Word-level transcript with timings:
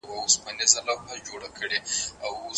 ایا 0.09 0.25
دا 0.57 0.65
ستاسو 0.73 0.93
خپله 0.99 1.17
جوړه 1.27 1.49
کړې 1.57 1.77
وسیله 1.85 2.29
ده؟ 2.39 2.49